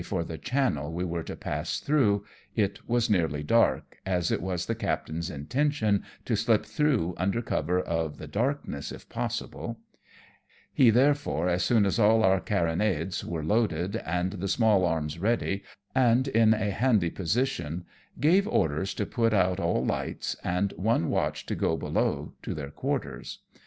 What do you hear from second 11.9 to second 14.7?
all our carronades were loaded^ and the